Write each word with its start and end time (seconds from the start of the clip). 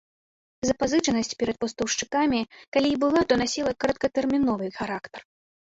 Запазычанасць 0.67 1.35
перад 1.43 1.57
пастаўшчыкамі, 1.65 2.41
калі 2.79 2.87
і 2.97 2.97
была, 3.05 3.21
то 3.33 3.41
насіла 3.43 3.77
кароткатэрміновы 3.85 4.73
характар. 4.81 5.19